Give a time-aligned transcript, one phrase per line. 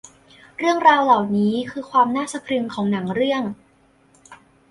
[0.57, 3.43] เรื่องราวเหล่านี้คือความน่าสะพรึงของหนังเรื่อง